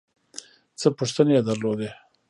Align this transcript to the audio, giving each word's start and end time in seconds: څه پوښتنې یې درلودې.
څه 0.79 0.87
پوښتنې 0.97 1.33
یې 1.37 1.41
درلودې. 1.47 1.89